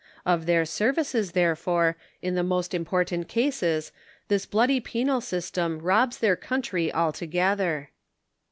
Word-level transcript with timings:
Of 0.25 0.47
their 0.47 0.65
services, 0.65 1.33
therefore, 1.33 1.95
in 2.23 2.33
the 2.33 2.41
most 2.41 2.73
im 2.73 2.85
portant 2.85 3.27
cases, 3.27 3.91
this 4.29 4.47
bloody 4.47 4.79
penal 4.79 5.21
system 5.21 5.77
robs 5.77 6.17
their 6.17 6.35
country 6.35 6.91
al 6.91 7.11
together. 7.13 7.91